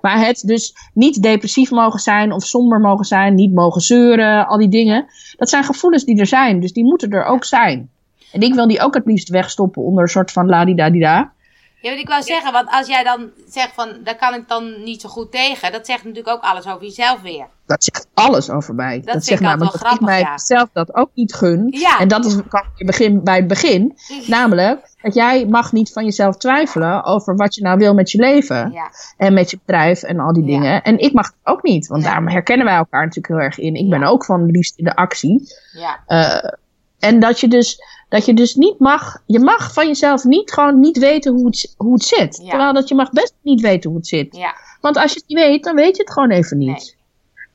[0.00, 4.58] Maar het dus niet depressief mogen zijn of somber mogen zijn, niet mogen zeuren, al
[4.58, 5.06] die dingen.
[5.36, 7.90] Dat zijn gevoelens die er zijn, dus die moeten er ook zijn.
[8.32, 11.32] En ik wil die ook het liefst wegstoppen onder een soort van ladidadida.
[11.80, 14.82] Ja, wat ik wou zeggen, want als jij dan zegt van, daar kan ik dan
[14.84, 17.46] niet zo goed tegen, dat zegt natuurlijk ook alles over jezelf weer.
[17.66, 19.00] Dat zegt alles over mij.
[19.00, 20.38] Dat, vind zegt namelijk wel dat ik grappig, mij ja.
[20.38, 21.66] zelf dat ook niet gun.
[21.70, 21.98] Ja.
[21.98, 23.98] En dat is kan je begin, bij het begin.
[24.26, 28.18] Namelijk, dat jij mag niet van jezelf twijfelen over wat je nou wil met je
[28.18, 28.72] leven.
[28.72, 30.82] Ja, En met je bedrijf en al die dingen.
[30.82, 31.86] En ik mag het ook niet.
[31.86, 32.10] Want Nee.
[32.10, 33.74] daarom herkennen wij elkaar natuurlijk heel erg in.
[33.74, 35.42] Ik ben ook van liefst in de actie.
[35.72, 36.52] ja, Eh,
[36.98, 39.22] en dat je, dus, dat je dus niet mag.
[39.26, 42.40] Je mag van jezelf niet gewoon niet weten hoe het, hoe het zit.
[42.42, 42.48] Ja.
[42.48, 44.36] Terwijl dat je mag best niet weten hoe het zit.
[44.36, 46.68] ja, Want als je het niet weet, dan weet je het gewoon even niet.
[46.68, 46.94] Nee.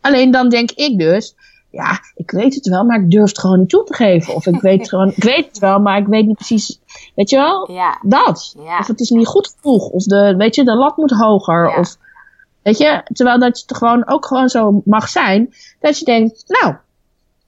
[0.02, 1.35] Alleen dan denk ik dus.
[1.70, 4.35] Ja, ik weet het wel, maar ik durf het gewoon niet toe te geven.
[4.35, 6.79] Of ik weet, het gewoon, ik weet het wel, maar ik weet niet precies.
[7.15, 7.71] Weet je wel?
[7.71, 8.55] ja, Dat.
[8.57, 8.79] Ja.
[8.79, 9.87] Of het is niet goed genoeg.
[9.90, 11.77] Of de, weet je, de lat moet hoger.
[11.77, 11.98] Of,
[12.62, 15.54] weet je, terwijl dat het gewoon ook gewoon zo mag zijn.
[15.79, 16.76] Dat je denkt, nou,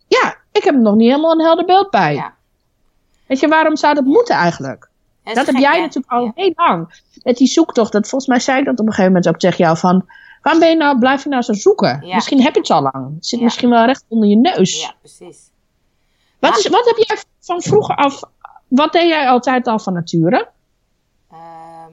[0.07, 2.13] ja, ik heb er nog niet helemaal een helder beeld bij.
[2.13, 2.34] ja.
[3.27, 4.89] Weet je, waarom zou dat moeten eigenlijk?
[5.23, 5.79] Dat heb jij hè?
[5.81, 6.31] natuurlijk al Ja.
[6.35, 7.01] heel lang.
[7.23, 7.91] Met die zoektocht.
[7.91, 10.05] Dat, volgens mij zei ik dat op een gegeven moment ook tegen jou van...
[10.41, 12.05] Waarom ben je nou, blijf je nou zo zoeken?
[12.05, 12.15] Ja.
[12.15, 13.15] Misschien heb je het al lang.
[13.15, 13.45] Het zit Ja.
[13.45, 14.81] misschien wel recht onder je neus.
[14.81, 15.49] Ja, precies.
[16.39, 18.21] Wat, is, wat heb jij van vroeger af...
[18.67, 20.49] Wat deed jij altijd al van nature?
[21.31, 21.91] Ehm,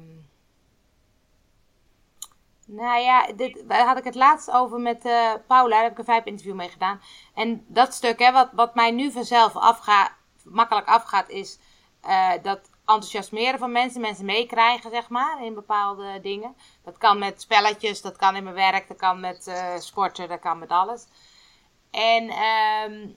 [2.66, 5.74] nou ja, dit, daar had ik het laatst over met eh, Paula.
[5.74, 7.00] Daar heb ik een vijf interview mee gedaan.
[7.34, 10.10] En dat stuk, hè, wat, wat mij nu vanzelf afgaat,
[10.44, 11.58] makkelijk afgaat, is
[12.00, 16.56] eh, dat enthousiasmeren van mensen, mensen meekrijgen, zeg maar, in bepaalde dingen.
[16.84, 20.40] Dat kan met spelletjes, dat kan in mijn werk, dat kan met eh, sporten, dat
[20.40, 21.06] kan met alles.
[21.90, 23.08] En ehm,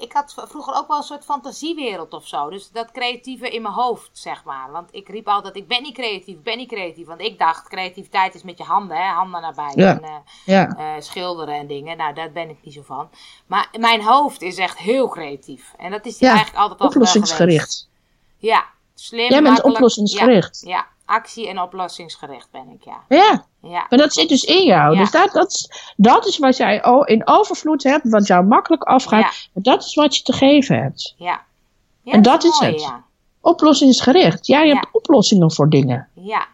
[0.00, 2.50] ik had vroeger ook wel een soort fantasiewereld of zo.
[2.50, 4.70] Dus dat creatieve in mijn hoofd, zeg maar.
[4.70, 7.06] Want ik riep altijd, ik ben niet creatief, ben niet creatief.
[7.06, 9.02] Want ik dacht, creativiteit is met je handen, hè.
[9.12, 9.82] Handen naar buiten.
[9.82, 9.94] Ja.
[9.96, 10.66] En, eh, Ja.
[10.76, 11.96] eh, schilderen en dingen.
[11.96, 13.10] Nou, daar ben ik niet zo van.
[13.46, 15.74] Maar mijn hoofd is echt heel creatief.
[15.76, 16.86] En dat is Ja, eigenlijk altijd al.
[16.86, 17.88] Oplossingsgericht.
[18.36, 19.74] Ja, slim, Jij bent makkelijk.
[19.76, 20.60] oplossingsgericht.
[20.66, 23.04] Ja, ja, actie- en oplossingsgericht ben ik, ja.
[23.08, 24.94] Ja, Ja, maar dat zit dus in jou.
[24.94, 25.00] Ja.
[25.00, 28.08] Dus dat, dat, is- dat is wat jij in overvloed hebt.
[28.08, 29.48] Wat jou makkelijk afgaat.
[29.54, 29.60] Ja.
[29.62, 31.14] Dat is wat je te geven hebt.
[31.16, 31.44] ja.
[32.02, 32.82] ja En dat is mooi, het.
[32.82, 33.04] Ja,
[33.40, 34.46] Oplossingsgericht.
[34.46, 36.08] Jij hebt oplossingen voor dingen.
[36.14, 36.46] ja.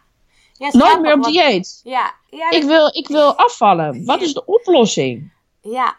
[0.71, 1.81] Nooit meer op dieet.
[1.83, 4.05] Ja, ja, Ik wil, ik wil afvallen.
[4.05, 5.31] Wat is de oplossing?
[5.61, 5.95] ja,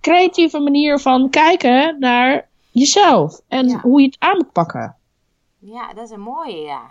[0.00, 3.40] Creatieve manier van kijken naar jezelf.
[3.48, 4.96] En hoe je het aan moet pakken.
[5.58, 6.82] ja, dat is een mooie, ja.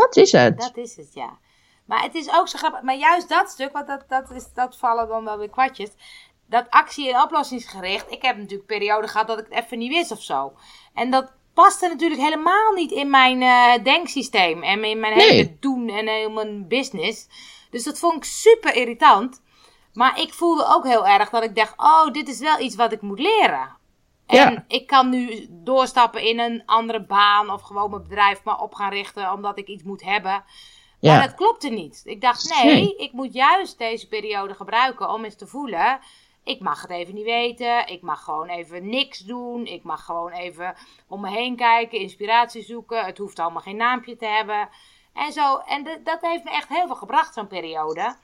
[0.00, 0.58] Dat is het.
[0.60, 1.38] Dat is het, ja.
[1.84, 2.82] Maar het is ook zo grappig.
[2.82, 5.90] Maar juist dat stuk, want dat, dat, is, dat vallen dan wel weer kwartjes.
[6.46, 8.10] Dat actie- en oplossingsgericht.
[8.10, 10.52] Ik heb natuurlijk perioden gehad dat ik het even niet wist of zo.
[10.94, 14.62] En dat paste natuurlijk helemaal niet in mijn eh, denksysteem.
[14.62, 15.28] En in mijn Nee.
[15.30, 17.28] hele doen en in mijn business.
[17.70, 19.42] Dus dat vond ik super irritant.
[19.92, 22.92] Maar ik voelde ook heel erg dat ik dacht: oh, dit is wel iets wat
[22.92, 23.76] ik moet leren.
[24.30, 24.46] Ja.
[24.46, 28.74] En ik kan nu doorstappen in een andere baan of gewoon mijn bedrijf maar op
[28.74, 30.44] gaan richten omdat ik iets moet hebben.
[31.00, 31.12] Ja.
[31.16, 32.02] Maar dat klopte niet.
[32.04, 32.96] Ik dacht, nee, Nee.
[32.96, 36.00] ik moet juist deze periode gebruiken om eens te voelen.
[36.44, 37.86] Ik mag het even niet weten.
[37.86, 39.66] Ik mag gewoon even niks doen.
[39.66, 40.74] Ik mag gewoon even
[41.08, 43.04] om me heen kijken, inspiratie zoeken.
[43.04, 44.68] Het hoeft allemaal geen naampje te hebben.
[45.14, 45.56] En zo.
[45.56, 48.14] En dat heeft me echt heel veel gebracht, zo'n periode.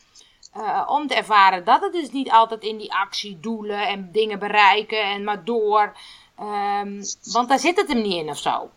[0.56, 4.38] Eh, om te ervaren dat het dus niet altijd in die actie, doelen en dingen
[4.38, 5.96] bereiken en maar door.
[6.38, 7.02] Ehm,
[7.32, 8.70] want daar zit het hem niet in of zo.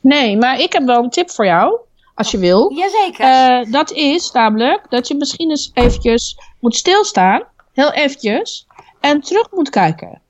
[0.00, 1.78] Nee, maar ik heb wel een tip voor jou.
[2.14, 2.72] Als je wil.
[2.72, 3.24] Jazeker.
[3.24, 7.42] Eh, dat is namelijk dat je misschien eens eventjes moet stilstaan.
[7.72, 8.66] Heel eventjes.
[9.00, 10.20] En terug moet kijken.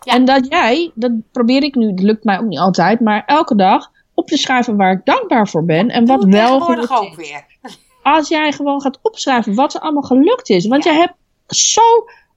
[0.00, 0.12] Ja.
[0.12, 3.54] En dat jij, dat probeer ik nu, dat lukt mij ook niet altijd, maar elke
[3.54, 5.88] dag op te schrijven waar ik dankbaar voor ben.
[5.88, 7.28] En wat wel tegenwoordig gelukt ook is.
[7.28, 7.44] weer.
[8.02, 10.66] Als jij gewoon gaat opschrijven wat er allemaal gelukt is.
[10.66, 10.92] Want Ja.
[10.92, 11.14] je hebt
[11.56, 11.80] zo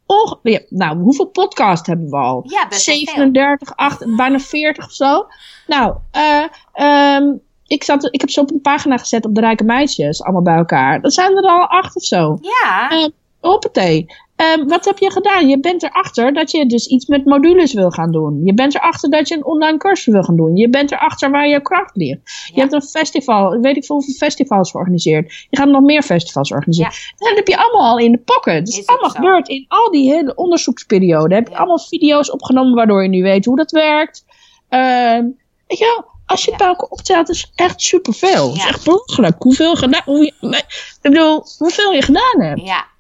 [0.06, 0.40] onge...
[0.44, 2.44] ja, nou, hoeveel podcasts hebben we al?
[2.48, 3.06] Ja, best wel veel.
[3.06, 5.26] 37, 8, bijna 40 of zo.
[5.68, 6.44] Nou, eh,
[6.74, 7.34] ehm,
[7.68, 10.56] ik, zat, ik heb ze op een pagina gezet op de Rijke Meisjes, allemaal bij
[10.56, 11.02] elkaar.
[11.02, 12.38] Dat zijn er al acht of zo.
[12.42, 13.06] Ja, Eh,
[13.40, 14.06] hoppatee.
[14.36, 15.48] Ehm, wat heb je gedaan?
[15.48, 18.42] Je bent erachter dat je dus iets met modules wil gaan doen.
[18.46, 20.56] Je bent erachter dat je een online cursus wil gaan doen.
[20.56, 22.20] Je bent erachter waar je kracht ligt.
[22.46, 22.62] Je Ja.
[22.62, 25.48] hebt een festival, weet ik veel hoeveel festivals georganiseerd.
[25.50, 26.92] Je gaat nog meer festivals organiseren.
[27.18, 28.54] Dat heb je allemaal al in de pocket.
[28.54, 31.36] Het is, allemaal gebeurd in al die hele onderzoeksperiode.
[31.36, 31.58] Heb je Ja.
[31.60, 34.26] allemaal video's opgenomen waardoor je nu weet hoe dat werkt.
[34.70, 35.24] Ehm,
[35.68, 38.48] weet je wel, als je het bij elkaar optelt, is echt superveel.
[38.48, 38.70] Het is Ja.
[38.70, 42.62] echt belachelijk hoeveel, gedaan, hoe je, ik bedoel, hoeveel je gedaan hebt.
[42.66, 42.92] ja.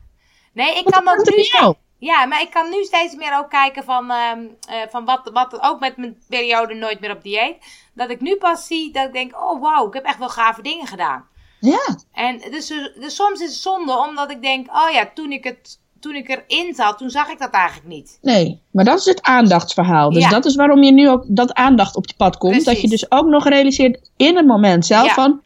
[0.54, 1.44] Nee, ik Wat kan er nu...
[1.44, 1.76] jou?
[1.98, 4.40] Ja, maar ik kan nu steeds meer ook kijken van, ehm,
[4.70, 7.56] eh, van wat, wat ook met mijn periode nooit meer op dieet.
[7.94, 10.62] Dat ik nu pas zie dat ik denk, oh wauw, ik heb echt wel gave
[10.62, 11.26] dingen gedaan.
[11.60, 11.96] Ja.
[12.14, 12.68] En dus,
[13.00, 16.30] dus soms is het zonde, omdat ik denk, oh ja, toen ik, het, toen ik
[16.30, 18.18] erin zat, toen zag ik dat eigenlijk niet.
[18.22, 20.10] Nee, maar dat is het aandachtsverhaal.
[20.12, 20.30] Dus Ja.
[20.30, 22.66] dat is waarom je nu ook dat aandacht op je pad komt.
[22.66, 25.14] Dat je dus ook nog realiseert in het moment zelf Ja.
[25.14, 25.42] van...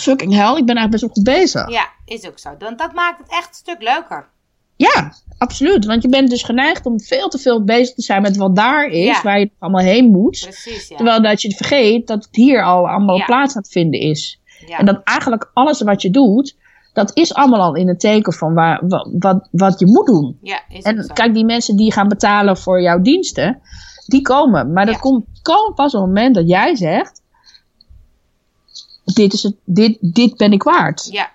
[0.00, 1.70] Fucking hell, ik ben eigenlijk best wel goed bezig.
[1.70, 2.56] Ja, is ook zo.
[2.58, 4.28] Dan, dat maakt het echt een stuk leuker.
[4.76, 5.84] Ja, absoluut.
[5.84, 8.86] Want je bent dus geneigd om veel te veel bezig te zijn met wat daar
[8.86, 9.22] is, Ja.
[9.22, 10.40] waar je allemaal heen moet.
[10.40, 10.96] Precies, ja.
[10.96, 13.24] Terwijl dat je vergeet dat het hier al allemaal Ja.
[13.24, 14.40] plaats aan het vinden is.
[14.68, 16.56] En dat eigenlijk alles wat je doet,
[16.92, 20.38] dat is allemaal al in het teken van waar, wat, wat, wat je moet doen.
[20.42, 23.60] ja, is ook En kijk, die mensen die gaan betalen voor jouw diensten,
[24.06, 24.72] die komen.
[24.72, 27.22] Maar dat komt komen pas op het moment dat jij zegt:
[29.04, 31.08] dit, is het, dit, dit ben ik waard.
[31.10, 31.30] Ja,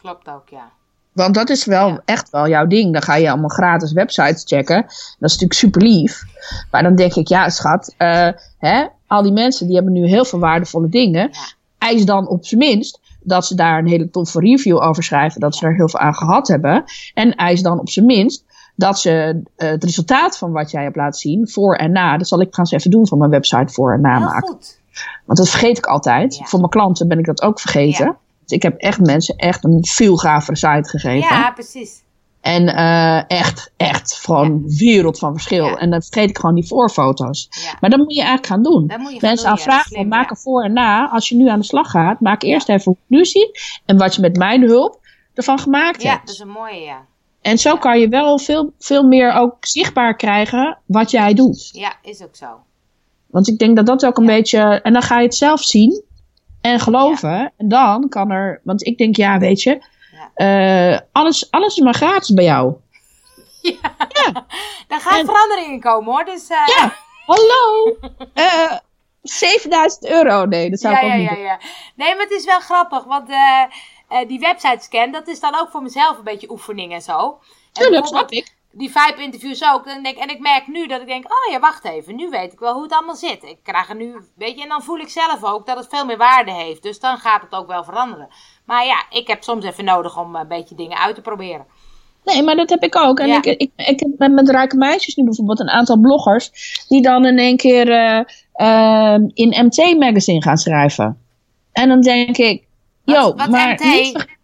[0.00, 0.70] klopt ook, ja.
[1.16, 2.92] Want dat is wel echt wel jouw ding.
[2.92, 4.82] Dan ga je allemaal gratis websites checken.
[4.82, 6.22] Dat is natuurlijk super lief.
[6.70, 8.28] Maar dan denk ik, ja, schat, eh,
[8.58, 11.28] hè, al die mensen die hebben nu heel veel waardevolle dingen.
[11.32, 11.54] Ja.
[11.78, 15.40] Eis dan op zijn minst dat ze daar een hele toffe review over schrijven.
[15.40, 16.84] Dat ze er heel veel aan gehad hebben.
[17.14, 20.96] En eis dan op zijn minst dat ze eh, het resultaat van wat jij hebt
[20.96, 22.16] laten zien, voor en na.
[22.16, 24.48] Dat zal ik trouwens even doen van mijn website voor en na maken.
[24.48, 24.78] goed.
[25.24, 26.36] Want dat vergeet ik altijd.
[26.36, 26.44] Ja.
[26.44, 28.06] Voor mijn klanten ben ik dat ook vergeten.
[28.06, 28.16] Ja.
[28.46, 31.28] Dus ik heb echt mensen echt een veel gavere site gegeven.
[31.28, 32.04] Ja, precies.
[32.40, 35.64] En eh, echt, echt gewoon een wereld van verschil.
[35.64, 35.76] Ja.
[35.76, 37.48] En dan vergeet ik gewoon die voorfoto's.
[37.50, 37.76] Ja.
[37.80, 38.86] Maar dat moet je eigenlijk gaan doen.
[38.86, 40.30] Dat moet je gaan Mensen doen, aan ja, vragen van slim, maak ja.
[40.30, 41.10] een voor en na.
[41.10, 43.80] Als je nu aan de slag gaat, maak eerst even hoe het nu ziet.
[43.84, 45.00] En wat je met mijn hulp
[45.34, 46.26] ervan gemaakt Ja, hebt.
[46.26, 47.04] dat is een mooie, ja.
[47.40, 51.68] En zo kan je wel veel, veel meer ook zichtbaar krijgen wat jij doet.
[51.72, 52.46] Ja, is ook zo.
[53.26, 54.60] Want ik denk dat dat ook een beetje.
[54.60, 56.02] En dan ga je het zelf zien
[56.66, 57.52] en geloven.
[57.56, 58.60] En dan kan er.
[58.64, 59.78] Want ik denk, ja, weet je.
[60.12, 60.30] Ja.
[60.94, 62.74] eh, alles, alles is maar gratis bij jou.
[64.88, 66.24] Daar gaan En- veranderingen komen hoor.
[66.24, 66.92] Dus, eh, Ja,
[67.26, 67.96] hallo.
[68.34, 68.72] Eh
[69.22, 70.44] 7000 euro.
[70.44, 71.58] Nee, dat zou ja, ik ook ja, niet ja, ja.
[71.94, 73.04] Nee, maar het is wel grappig.
[73.04, 73.28] Want
[74.28, 77.38] die website scan, dat is dan ook voor mezelf een beetje oefening en zo.
[77.72, 78.54] En Tuurlijk, snap ik.
[78.78, 79.84] Die vijf interviews ook.
[79.84, 82.16] Dan denk, en ik merk nu dat ik denk, oh ja, wacht even.
[82.16, 83.42] Nu weet ik wel hoe het allemaal zit.
[83.42, 86.04] Ik krijg er nu, weet je, en dan voel ik zelf ook dat het veel
[86.04, 86.82] meer waarde heeft.
[86.82, 88.28] Dus dan gaat het ook wel veranderen.
[88.64, 91.66] Maar ja, ik heb soms even nodig om een beetje dingen uit te proberen.
[92.24, 93.18] Nee, maar dat heb ik ook.
[93.18, 93.36] En Ja.
[93.36, 96.50] ik, ik, ik heb met, met Rijke Meisjes nu bijvoorbeeld een aantal bloggers.
[96.88, 98.18] die dan in één keer eh,
[98.52, 101.20] eh, in MT Magazine gaan schrijven.
[101.72, 102.64] En dan denk ik.
[103.04, 103.84] Wat- Yo, wat maar MT?
[103.84, 104.35] niet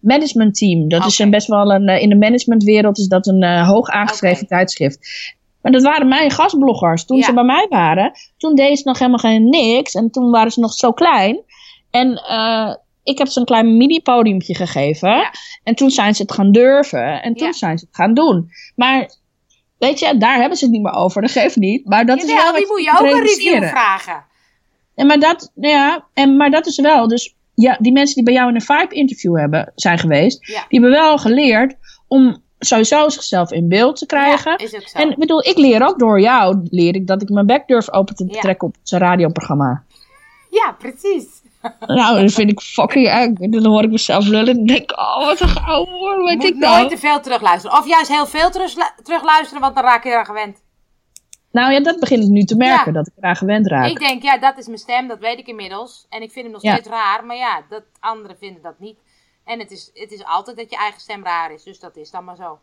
[0.00, 0.88] verge- management team.
[0.88, 1.88] Dat is een best wel een.
[1.88, 4.98] eh, in de managementwereld is dat een eh, hoog aangeschreven tijdschrift.
[5.62, 7.04] Maar dat waren mijn gastbloggers.
[7.04, 7.24] Toen Ja.
[7.24, 9.94] ze bij mij waren, toen deden ze nog helemaal geen niks.
[9.94, 11.40] En toen waren ze nog zo klein.
[11.90, 15.08] En eh, ik heb ze een klein mini-podiumpje gegeven.
[15.08, 15.30] Ja.
[15.64, 17.22] En toen zijn ze het gaan durven.
[17.22, 17.52] En toen Ja.
[17.52, 18.50] zijn ze het gaan doen.
[18.76, 19.10] Maar
[19.78, 21.22] weet je, daar hebben ze het niet meer over.
[21.22, 21.86] Dat geeft niet.
[21.86, 24.24] Maar dat is wel die moet je ook een review vragen.
[24.94, 27.08] En maar dat, ja, en, maar dat is wel.
[27.08, 30.46] Dus ja, die mensen die bij jou in een Vibe-interview hebben, zijn geweest.
[30.46, 30.64] Ja.
[30.68, 31.74] Die hebben wel geleerd
[32.08, 34.50] om sowieso zichzelf in beeld te krijgen.
[34.50, 34.98] Ja, is ook zo.
[34.98, 37.92] En ik bedoel, ik leer ook door jou, leer ik dat ik mijn bek durf
[37.92, 38.40] open te Ja.
[38.40, 39.82] trekken op zijn radioprogramma.
[40.50, 41.26] Ja, precies.
[41.86, 43.50] Nou, dat vind ik fucking eng.
[43.50, 46.44] Dan hoor ik mezelf lullen en denk ik, oh, wat een gouden woord, weet Moet
[46.46, 46.88] ik nooit nou.
[46.88, 47.78] te veel terugluisteren.
[47.78, 50.56] Of juist heel veel terug, terugluisteren, want dan raak je eraan gewend.
[51.58, 52.98] Nou ja, dat begin ik nu te merken, Ja.
[52.98, 53.90] dat ik eraan gewend raak.
[53.90, 56.06] Ik denk, ja, dat is mijn stem, dat weet ik inmiddels.
[56.08, 56.72] En ik vind hem nog Ja.
[56.72, 58.98] steeds raar, maar ja, dat, anderen vinden dat niet.
[59.44, 62.10] En het is, het is altijd dat je eigen stem raar is, dus dat is
[62.10, 62.58] dan maar zo.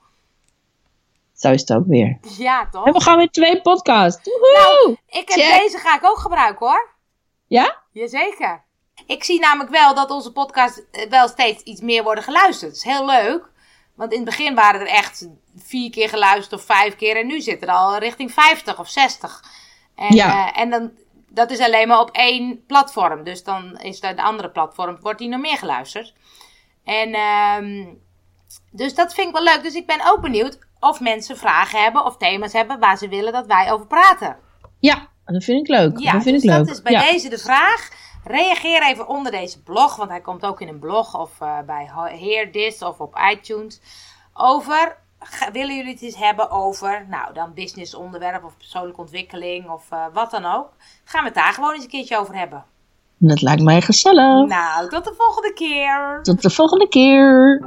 [1.34, 2.18] Zo is het ook weer.
[2.38, 2.86] Ja, toch?
[2.86, 4.30] En we gaan weer twee podcasts.
[4.30, 4.98] Woehoe!
[5.08, 5.60] Ik heb Check.
[5.62, 6.90] deze ga ik ook gebruiken hoor.
[7.48, 7.76] Ja?
[7.92, 8.64] Jazeker.
[9.06, 12.72] Ik zie namelijk wel dat onze podcasts eh, wel steeds iets meer worden geluisterd.
[12.72, 13.50] Dat is heel leuk.
[13.96, 17.18] Want in het begin waren er echt vier keer geluisterd of vijf keer.
[17.18, 19.44] En nu zitten er al richting 50 of 60.
[19.96, 20.48] En, Ja.
[20.54, 20.92] eh, en dan,
[21.30, 23.24] dat is alleen maar op één platform.
[23.24, 26.14] Dus dan is de andere platform, wordt die nog meer geluisterd.
[26.84, 27.86] En ehm,
[28.72, 29.64] dus dat vind ik wel leuk.
[29.64, 33.34] Dus ik ben ook benieuwd of mensen vragen hebben of thema's hebben waar ze willen
[33.34, 34.38] dat wij over praten.
[34.80, 36.00] Ja, dat vind ik leuk.
[36.00, 36.66] Ja, dat vind dus ik leuk.
[36.66, 37.12] dat is bij ja.
[37.12, 37.90] deze de vraag.
[38.28, 41.90] Reageer even onder deze blog, want hij komt ook in een blog of eh, bij
[42.20, 43.82] Hear This of op iTunes.
[44.34, 44.98] Over,
[45.52, 50.06] willen jullie het eens hebben over, nou dan business onderwerp of persoonlijke ontwikkeling of eh,
[50.14, 50.70] wat dan ook.
[51.04, 52.64] Gaan we het daar gewoon eens een keertje over hebben.
[53.18, 54.48] Dat lijkt mij gezellig.
[54.48, 56.20] Nou, tot de volgende keer.
[56.22, 57.64] Tot de volgende keer.